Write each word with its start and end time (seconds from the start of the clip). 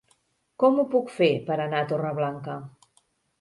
Com 0.63 0.79
ho 0.79 0.85
puc 0.93 1.11
fer 1.17 1.29
per 1.51 1.59
anar 1.67 1.83
a 1.85 1.87
Torreblanca? 1.93 2.57